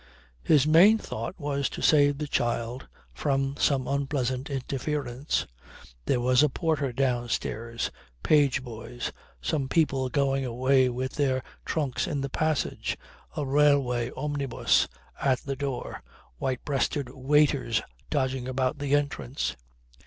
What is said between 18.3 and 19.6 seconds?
about the entrance.